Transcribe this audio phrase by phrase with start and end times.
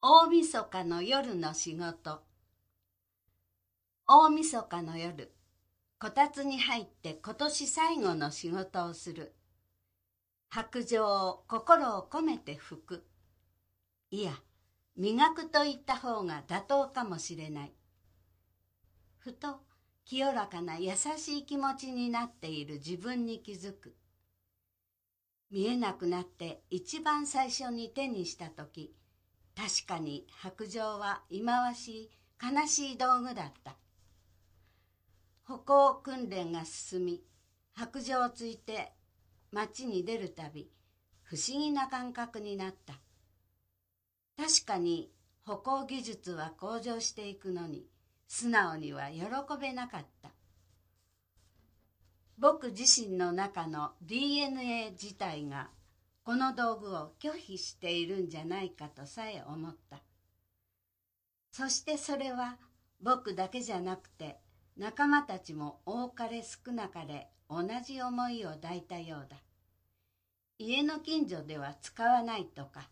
[0.00, 2.22] 大晦日の夜の仕事。
[4.06, 5.32] 大晦日の夜
[5.98, 9.34] こたつに入って今年最後の仕事をする。
[10.50, 13.06] 白状を心を込めて拭く。
[14.12, 14.34] いや
[14.96, 17.72] 磨くと言った方が妥当かもしれない。
[19.16, 19.62] ふと
[20.04, 23.96] 清らかな優しい気持ちになっている自分に気づく。
[25.50, 28.94] 見えなくなって一番最初に手にした時
[29.58, 33.76] 確かに白状は忌まわしい悲しい道具だった。
[35.42, 37.24] 歩行訓練が進み
[37.74, 38.92] 白状をついて
[39.50, 40.70] 街に出るたび
[41.24, 42.94] 不思議な感覚になった。
[44.36, 45.10] 確かに
[45.44, 47.84] 歩行技術は向上していくのに
[48.28, 49.24] 素直には喜
[49.60, 50.30] べなかった。
[52.38, 55.70] 僕自身の中の DNA 自体が
[56.28, 60.02] この道具を拒否しているんじゃないかとさえ思った。
[61.50, 62.58] そしてそれは
[63.00, 64.36] 僕だけじゃなくて
[64.76, 69.38] 仲間たちも多かれ少なかれ同じ思いを抱いたようだ。
[70.58, 72.90] 家の近所では使わないとか。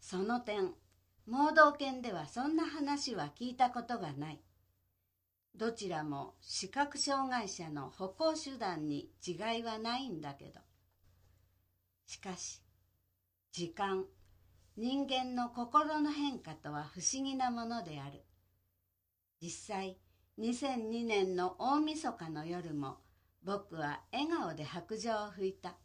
[0.00, 0.72] その点
[1.26, 4.40] 盲導犬ではそんな話は聞いたことがない。
[5.56, 10.65] どちらも視覚障害者の歩行手段に違いはないんだけど。
[12.16, 12.62] しかし
[13.52, 14.06] 時間
[14.78, 18.24] 人間の心の変化とは不思議なものである。
[19.42, 19.98] 実際
[20.38, 22.96] 2002年の大晦日の夜も
[23.44, 25.76] 僕は笑顔で白状を拭いた。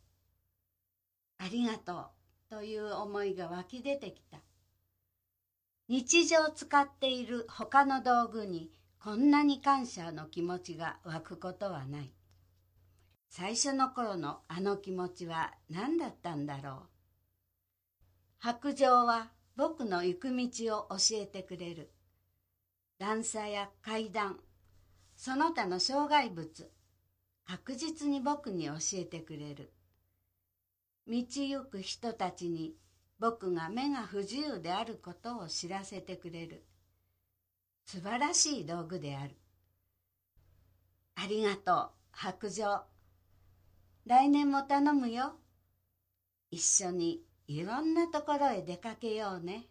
[1.37, 2.09] ありがとう
[2.49, 4.37] という思いが湧き出てきた。
[5.89, 8.71] 日常使っている他の道具に
[9.03, 12.13] こんなに感謝の気持ちが湧くことはない。
[13.33, 16.75] 最初の頃のあの気持ちは何だったんだろう？
[18.39, 21.93] 白状は僕の行く道を教えてくれる。
[22.99, 24.37] 段差や階段
[25.15, 26.69] その他の障害物
[27.47, 29.71] 確実に僕に教えてくれる。
[31.07, 32.75] 道行く人たちに
[33.17, 36.65] 僕が目が不自由であることを知らせてくれる。
[37.85, 39.37] 素晴らしい道具である。
[41.15, 42.81] ありがとう白状
[44.05, 45.33] 来年も頼むよ。
[46.49, 49.65] 一緒にいろんなところへ出かけようね。